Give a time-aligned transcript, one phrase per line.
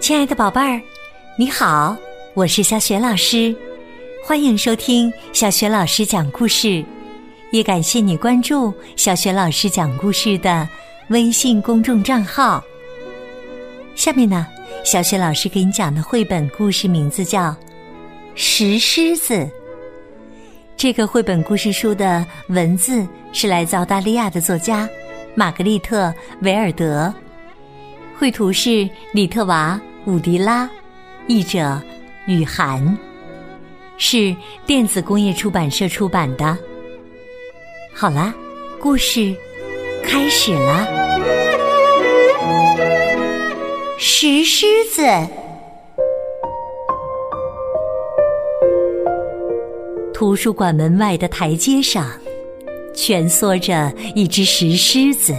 [0.00, 0.80] 亲爱的宝贝儿，
[1.36, 1.94] 你好，
[2.32, 3.54] 我是小雪老师，
[4.24, 6.82] 欢迎收听小雪老师讲故事，
[7.52, 10.66] 也感谢你关注小雪老师讲故事的
[11.10, 12.64] 微信公众账号。
[13.94, 14.46] 下面呢，
[14.84, 17.50] 小雪老师给你讲的绘本故事名字叫
[18.34, 19.34] 《石狮子》。
[20.74, 24.88] 这个绘本故事书的文字是来自澳大利亚的作家
[25.38, 26.08] 玛格丽特·
[26.40, 27.14] 维尔德，
[28.18, 29.80] 绘图是李特娃。
[30.04, 30.68] 伍迪拉，
[31.28, 31.80] 译者
[32.26, 32.98] 雨涵，
[33.98, 34.34] 是
[34.66, 36.58] 电子工业出版社出版的。
[37.94, 38.34] 好啦，
[38.80, 39.32] 故事
[40.02, 40.84] 开始啦。
[43.96, 45.02] 石狮子，
[50.12, 52.10] 图书馆门外的台阶上，
[53.00, 55.32] 蜷缩着一只石狮子，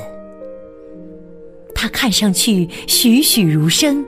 [1.75, 4.03] 它看上去栩栩如生。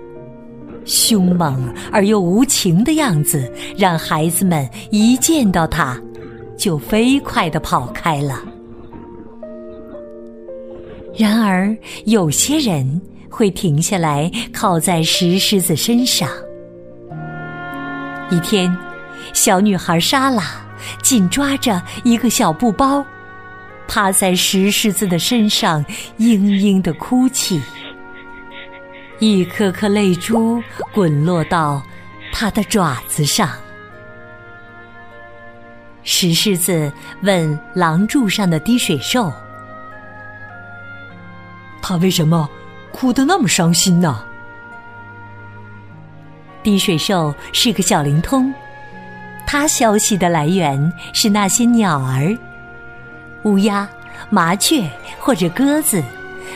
[0.85, 6.01] 凶猛而又无情的样子，让孩子们一见到它，
[6.57, 8.41] 就飞快地跑开了。
[11.13, 16.29] 然而，有些人会停下来，靠在石狮子身上。
[18.31, 18.73] 一天，
[19.33, 20.65] 小女孩莎拉
[21.03, 23.05] 紧抓着一个小布包，
[23.93, 25.83] 趴在石狮子的身上，
[26.17, 27.61] 嘤嘤地哭泣。
[29.19, 31.83] 一颗颗泪珠滚落到
[32.31, 33.49] 它的爪子上。
[36.03, 36.89] 石狮子
[37.21, 39.29] 问廊柱上的滴水兽
[41.83, 42.49] ：“他为什么
[42.93, 44.23] 哭得那么伤心呢？”
[46.63, 48.53] 滴水兽是个小灵通，
[49.45, 52.33] 它消息的来源是那些鸟儿，
[53.43, 53.87] 乌鸦、
[54.29, 54.89] 麻雀
[55.19, 56.01] 或者鸽子，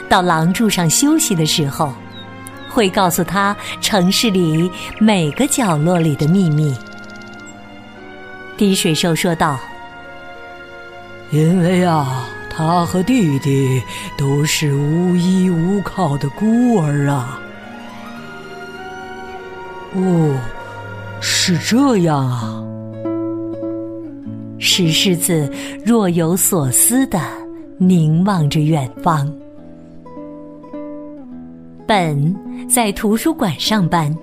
[0.08, 1.94] 到廊柱上休息的时候。
[2.68, 4.70] 会告诉他城市里
[5.00, 6.76] 每个角落里的秘密。
[8.58, 9.58] 滴水兽说道
[11.32, 13.82] ：“因为啊，他和弟弟
[14.18, 17.40] 都是无依无靠的孤儿啊。”
[19.96, 20.38] 哦，
[21.22, 22.62] 是这样啊。
[24.66, 25.48] 石狮子
[25.86, 27.22] 若有所思的
[27.78, 29.32] 凝望着远方。
[31.86, 32.36] 本
[32.68, 34.14] 在图书馆上班，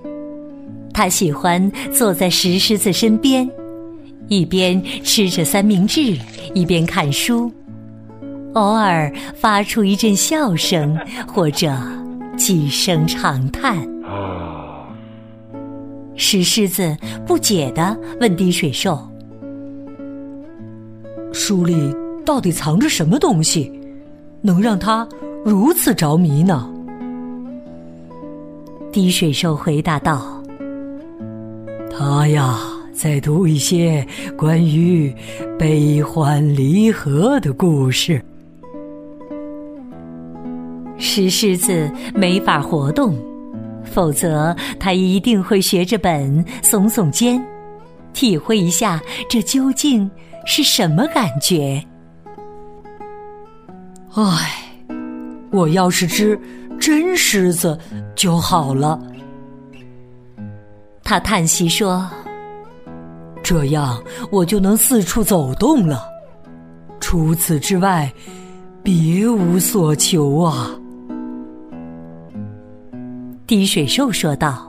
[0.93, 3.49] 他喜欢坐在石狮子身边，
[4.27, 6.19] 一边吃着三明治，
[6.55, 7.49] 一边看书，
[8.55, 11.73] 偶尔发出一阵笑声或者
[12.37, 13.79] 几声长叹。
[16.17, 19.09] 石狮子不解地问滴水兽
[21.33, 21.95] ：“书里
[22.25, 23.73] 到底藏着什么东西，
[24.41, 25.09] 能让他
[25.45, 26.69] 如此着迷呢？”
[28.93, 30.43] 滴水兽回答道
[31.91, 32.59] ：“他呀，
[32.93, 34.07] 在读一些
[34.37, 35.15] 关于
[35.59, 38.23] 悲欢离合的故事。”
[40.99, 43.17] 石狮子没法活动，
[43.83, 47.43] 否则他一定会学着本耸耸肩，
[48.13, 50.09] 体会一下这究竟
[50.45, 51.83] 是什么感觉。
[54.15, 54.71] 唉，
[55.51, 56.39] 我要是只……
[56.81, 57.79] 真狮子
[58.17, 59.01] 就好了，
[61.05, 62.11] 他叹息说
[63.41, 64.03] ：“这样
[64.33, 66.03] 我就能四处走动了，
[66.99, 68.13] 除此之外，
[68.83, 70.73] 别无所求啊。”
[73.47, 74.69] 滴水兽说道：“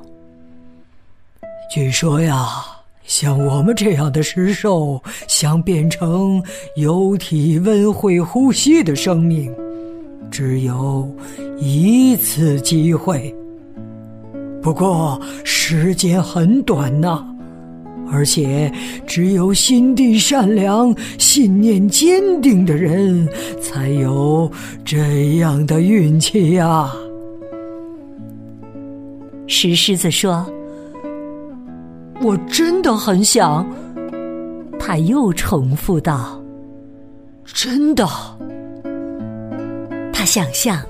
[1.74, 2.64] 据说呀，
[3.06, 6.42] 像我们这样的石兽，想变成
[6.76, 9.54] 有体温会呼吸的生命。”
[10.32, 11.08] 只有
[11.60, 13.32] 一次机会，
[14.64, 17.24] 不过时间很短呐，
[18.12, 18.72] 而且
[19.06, 23.30] 只有心地善良、信念坚定的人
[23.62, 24.52] 才有
[24.84, 26.92] 这样的运气呀。
[29.46, 30.44] 石狮子说
[32.24, 33.66] ：“我真的很想。”
[34.80, 36.42] 他又重复道
[37.46, 38.08] ：“真的。”
[40.12, 40.82] 他想象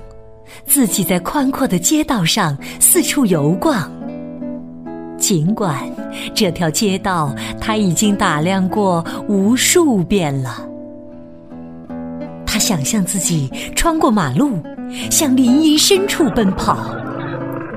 [0.66, 3.90] 自己在宽阔的街道上四处游逛，
[5.16, 5.76] 尽管
[6.34, 10.68] 这条街道他已经打量过无数遍了。
[12.46, 14.60] 他想象自己穿过马路，
[15.10, 16.96] 向林荫深处奔跑，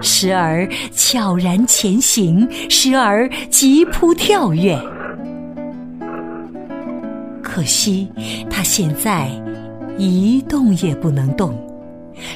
[0.02, 4.80] 时而悄然前行，时而急扑跳跃。
[7.42, 8.08] 可惜
[8.50, 9.30] 他现在。
[10.00, 11.60] 一动也不能动，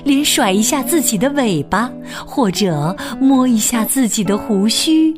[0.03, 1.91] 连甩一下自己的尾巴，
[2.25, 5.13] 或者摸一下自己的胡须，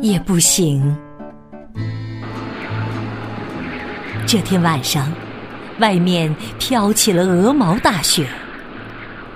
[0.00, 0.82] 也不行。
[4.26, 5.12] 这天晚上，
[5.78, 8.26] 外面飘起了鹅毛大雪，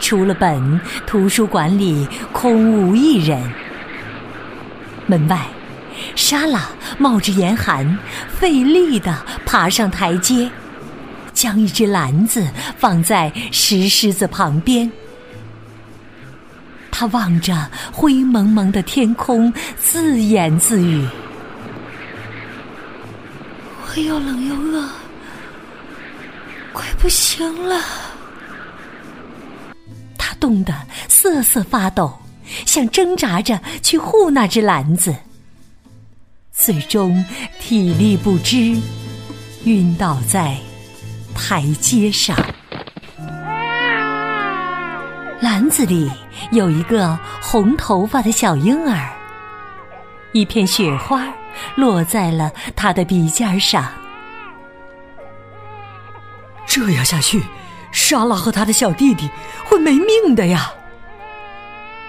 [0.03, 3.41] 除了本，图书馆里空无一人。
[5.07, 5.41] 门外，
[6.17, 6.69] 莎拉
[6.99, 7.97] 冒着严寒，
[8.29, 9.17] 费力地
[9.47, 10.51] 爬上台阶。
[11.33, 12.47] 将一只篮子
[12.77, 14.91] 放在石狮子旁边，
[16.91, 21.07] 他望着灰蒙蒙的天空，自言自语
[23.87, 24.89] ：“我又冷又饿，
[26.73, 27.81] 快不行了。”
[30.43, 30.75] 冻得
[31.09, 32.13] 瑟瑟发抖，
[32.67, 35.15] 想挣扎着去护那只篮子，
[36.51, 37.25] 最终
[37.61, 38.77] 体力不支，
[39.67, 40.57] 晕倒在。
[41.35, 42.37] 台阶上，
[45.41, 46.11] 篮子里
[46.51, 49.11] 有一个红头发的小婴儿，
[50.33, 51.27] 一片雪花
[51.75, 53.91] 落在了他的鼻尖上。
[56.67, 57.43] 这样下去，
[57.93, 59.31] 莎拉和他的小弟弟
[59.65, 60.73] 会没命的呀！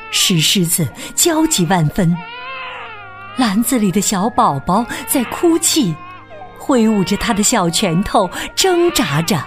[0.09, 2.15] 石狮子焦急万分，
[3.35, 5.93] 篮子里的小宝宝在哭泣。
[6.57, 9.43] 挥舞着他的小拳头，挣扎着。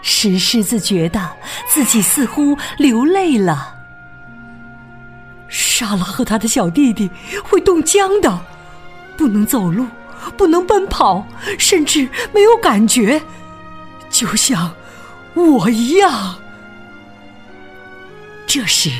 [0.00, 1.28] 石狮子觉得
[1.68, 3.74] 自己似乎流泪了。
[5.48, 7.10] 莎拉和他的小弟弟
[7.44, 8.40] 会冻僵的，
[9.18, 9.86] 不能走路，
[10.34, 11.26] 不能奔跑，
[11.58, 13.20] 甚至没有感觉，
[14.20, 14.74] 就像
[15.32, 16.36] 我一样。
[18.46, 18.90] 这时，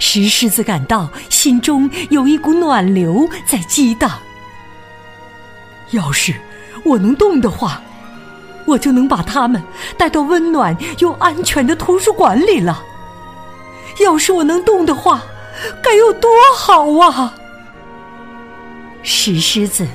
[0.00, 4.10] 石狮子感到心中有一股暖流在激荡。
[5.92, 6.34] 要是
[6.84, 7.80] 我能动的话，
[8.64, 9.62] 我就能把他们
[9.96, 12.82] 带到温暖又安全的图书馆里了。
[14.00, 15.22] 要是我能动的话，
[15.80, 17.32] 该有多好啊！
[19.04, 19.86] 石狮子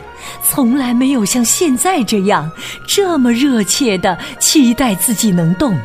[0.44, 2.50] 从来没有像现在这样
[2.88, 5.78] 这么热切的期待自己能动。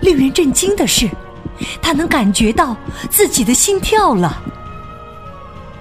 [0.00, 1.08] 令人震惊的是，
[1.82, 2.76] 他能感觉到
[3.10, 4.42] 自己的心跳了。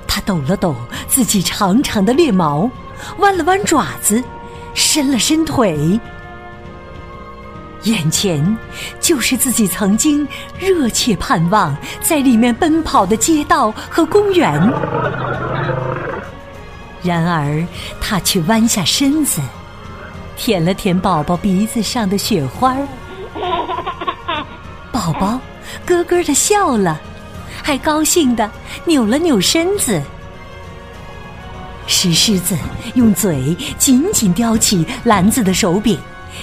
[0.07, 0.75] 他抖了抖
[1.07, 2.69] 自己长长的猎毛，
[3.19, 4.23] 弯了弯爪子，
[4.73, 5.99] 伸了伸腿，
[7.83, 8.57] 眼前
[8.99, 10.27] 就是自己曾经
[10.59, 14.59] 热切盼望在里面奔跑的街道和公园。
[17.07, 17.65] 然而，
[18.01, 19.41] 他却弯下身子，
[20.35, 22.87] 舔了舔宝宝鼻子上的雪花儿，
[24.91, 25.39] 宝宝
[25.85, 26.99] 咯咯的笑了。
[27.63, 28.49] 还高兴的
[28.85, 30.01] 扭了扭身子，
[31.85, 32.57] 石狮子
[32.95, 35.97] 用嘴紧紧叼起篮子的手柄，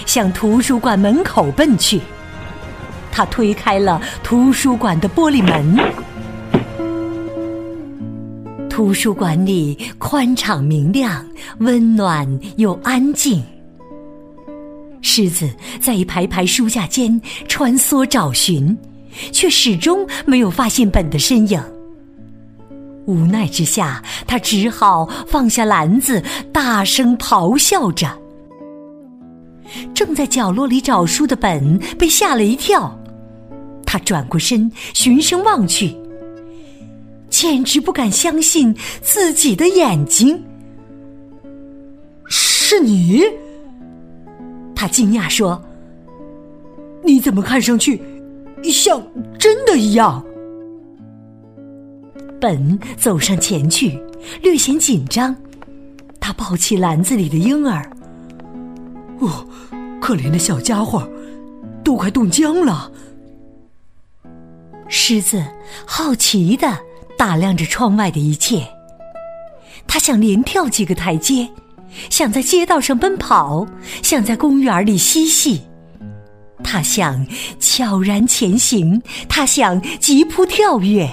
[0.07, 2.01] 向图书馆门口奔去。
[3.11, 5.79] 他推开了图书馆的玻璃门，
[8.75, 11.25] 图书馆里宽敞明亮、
[11.59, 12.27] 温暖
[12.57, 13.41] 又安静。
[15.01, 15.49] 狮子
[15.79, 18.77] 在一排排书架间穿梭找寻。
[19.31, 21.63] 却始终没有发现本的身影。
[23.05, 28.11] 无奈之下，他只好放下篮子，大声咆哮着。
[29.93, 32.93] 正在角落里找书的本被吓了一跳，
[33.85, 35.95] 他转过身，循声望去，
[37.37, 40.41] 简直不敢相信自己的眼睛。
[42.29, 43.25] 是你？
[44.73, 45.61] 他惊讶说
[47.03, 48.01] ：“你怎么看上去？”
[48.63, 49.05] 像
[49.37, 50.25] 真的一样。
[52.39, 54.01] 本走上前去，
[54.41, 55.35] 略显紧张。
[56.21, 57.91] 他抱起篮子里的婴儿。
[59.19, 59.45] 哦，
[59.99, 61.05] 可怜的小家伙，
[61.83, 62.89] 都快冻僵了。
[64.87, 65.43] 狮子
[65.85, 66.79] 好奇的
[67.17, 68.67] 打量着窗外的一切。
[69.87, 71.47] 他想连跳几个台阶，
[72.09, 73.65] 想在街道上奔跑，
[74.01, 75.61] 想在公园里嬉戏。
[76.63, 77.25] 他想
[77.59, 81.07] 悄然前行，他想急扑跳跃。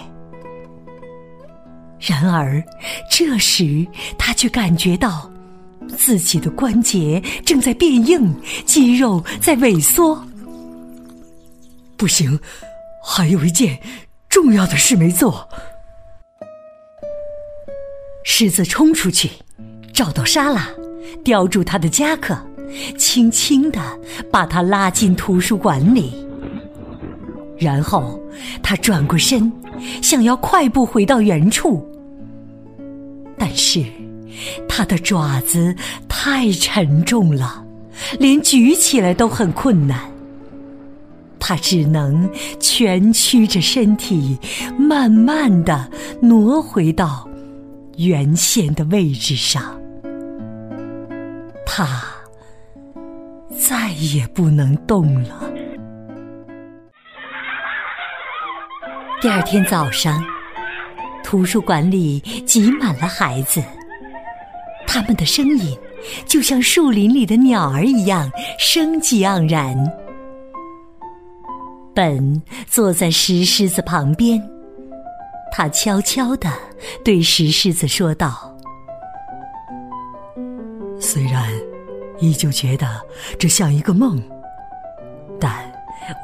[2.00, 2.62] 然而，
[3.10, 3.86] 这时
[4.18, 5.30] 他却感觉到
[5.96, 10.24] 自己的关节正在变硬，肌肉在萎缩。
[11.96, 12.40] 不行，
[13.04, 13.78] 还有一件
[14.28, 15.46] 重要的事没做。
[18.24, 19.30] 狮子冲出去，
[19.92, 20.68] 找到莎拉，
[21.24, 22.36] 叼住她的夹克。
[22.96, 23.78] 轻轻地
[24.30, 26.14] 把他拉进图书馆里，
[27.58, 28.18] 然后
[28.62, 29.52] 他转过身，
[30.00, 31.86] 想要快步回到原处，
[33.36, 33.84] 但是
[34.66, 35.76] 他的爪子
[36.08, 37.62] 太沉重了，
[38.18, 40.10] 连举起来都很困难。
[41.38, 42.26] 他只能
[42.58, 44.38] 蜷曲着身体，
[44.78, 45.90] 慢慢的
[46.22, 47.28] 挪回到
[47.96, 49.80] 原先的位置上。
[51.64, 52.02] 他
[53.58, 55.50] 再也不能动了。
[59.20, 60.22] 第二天早上，
[61.22, 63.62] 图书馆里挤满了孩子，
[64.86, 65.78] 他们的声音
[66.26, 69.76] 就像树林里的鸟儿一样生机盎然。
[71.94, 74.42] 本坐在石狮子旁边，
[75.54, 76.50] 他悄悄地
[77.04, 78.56] 对石狮子说道
[80.98, 81.52] ：“虽然
[82.18, 82.86] 依旧觉得
[83.38, 84.20] 这像一个梦，
[85.38, 85.70] 但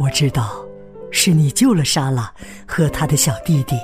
[0.01, 0.65] 我知道
[1.11, 2.33] 是你救了莎拉
[2.67, 3.77] 和他的小弟弟。”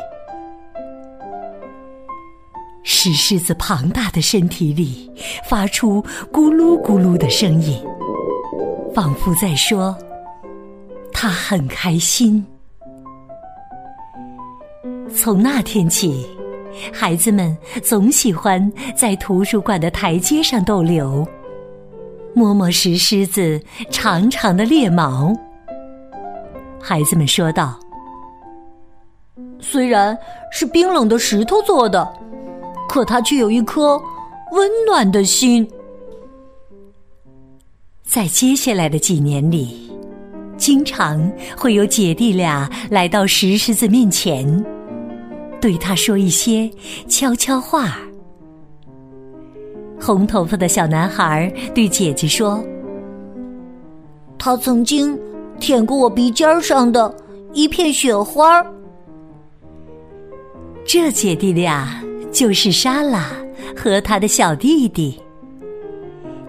[2.82, 5.12] 石狮子庞大的身体里
[5.48, 7.84] 发出咕噜咕噜的声音，
[8.94, 9.94] 仿佛在说。
[11.12, 12.44] 他很开心。
[15.16, 16.26] 从那天起，
[16.92, 21.26] 孩子们总喜欢在图书馆的台阶上逗留，
[22.34, 25.32] 摸摸石狮子长长的猎毛。
[26.80, 27.78] 孩子们说道
[29.60, 30.16] ：“虽然
[30.52, 32.12] 是冰冷的石头做的，
[32.88, 34.00] 可它却有一颗
[34.52, 35.66] 温暖的心。”
[38.02, 39.82] 在接下来的几年里。
[40.56, 44.64] 经常会有姐弟俩来到石狮子面前，
[45.64, 46.70] 对他说一些
[47.08, 47.96] 悄悄话。
[49.98, 52.62] 红头发的小男孩对姐姐说
[54.38, 55.18] ：“他曾经
[55.58, 57.16] 舔过我鼻尖上的
[57.54, 58.62] 一片雪花。”
[60.84, 61.98] 这姐弟俩
[62.30, 63.30] 就是莎拉
[63.74, 65.18] 和他的小弟弟，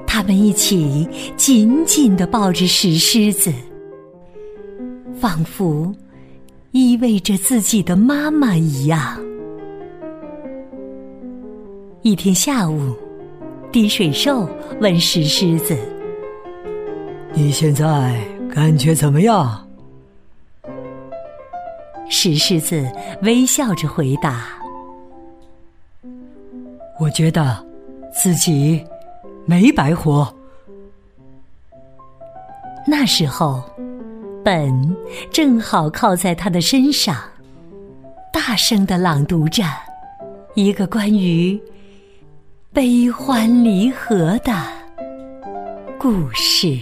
[0.06, 1.08] 他们一起
[1.38, 3.50] 紧紧的抱着石狮子。
[5.18, 5.96] 仿佛
[6.76, 9.18] 依偎着自己的妈妈一样。
[12.02, 12.94] 一天下午，
[13.72, 14.46] 滴水兽
[14.82, 15.74] 问石狮子
[17.32, 18.20] ：“你现在
[18.54, 19.66] 感觉怎么样？”
[22.12, 22.86] 石狮子
[23.22, 24.46] 微笑着回答
[27.00, 27.66] ：“我觉得
[28.14, 28.86] 自己
[29.46, 30.28] 没白活。”
[32.86, 33.64] 那时候。
[34.46, 34.96] 本
[35.32, 37.18] 正好靠在他的身上，
[38.32, 39.64] 大声地朗读着
[40.54, 41.60] 一个关于
[42.72, 44.54] 悲欢离合的
[45.98, 46.78] 故事。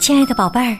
[0.00, 0.78] 亲爱的宝贝儿，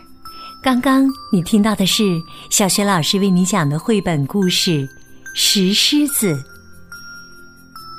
[0.62, 4.80] 刚刚你听到的是小学老师为你讲的绘本故事
[5.34, 6.34] 《石狮子》。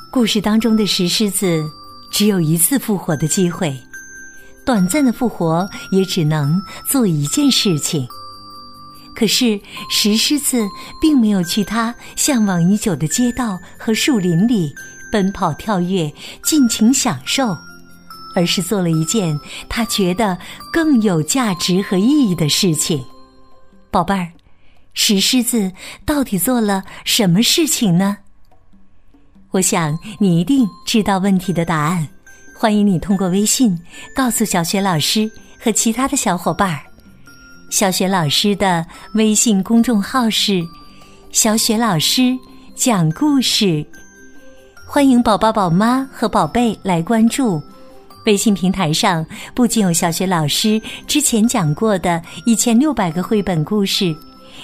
[0.10, 1.64] 故事当中的石狮子
[2.12, 3.80] 只有一次复活的机会，
[4.66, 6.60] 短暂的复活也只能
[6.90, 8.06] 做一件事情。
[9.16, 9.62] 可是
[9.92, 10.68] 石狮子
[11.00, 14.74] 并没有去他向往已久的街道和树林里
[15.12, 16.12] 奔跑跳跃，
[16.44, 17.56] 尽情享受。
[18.36, 20.38] 而是做了一件他觉得
[20.72, 23.04] 更有价值和意义的事情，
[23.90, 24.32] 宝贝儿，
[24.94, 25.72] 石狮子
[26.06, 28.18] 到底做了什么事情呢？
[29.52, 32.08] 我想你一定知道问题的答案，
[32.58, 33.78] 欢迎你通过微信
[34.16, 36.82] 告诉小雪老师和其他的小伙伴儿。
[37.70, 40.62] 小雪老师的微信公众号是
[41.32, 42.38] “小雪老师
[42.76, 43.86] 讲故事”，
[44.88, 47.62] 欢迎宝宝、宝妈和宝贝来关注。
[48.26, 54.16] 微信平台上不仅有小学老师之前讲过的一千六百个绘本故事，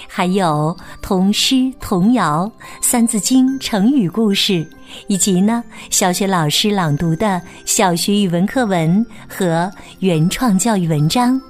[0.06, 2.50] 还有童诗、童谣、
[2.80, 4.66] 三字经、成语故事，
[5.08, 11.40] 以及呢小学老师朗读的小学语文课文和原创教育文章。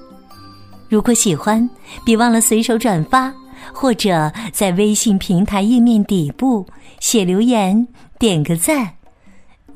[0.89, 1.69] 如果喜欢，
[2.07, 3.31] 别忘了随手转发，
[3.75, 6.67] 或者在微信平台页面底部
[7.01, 7.87] 写留言，
[8.19, 8.98] 点个赞。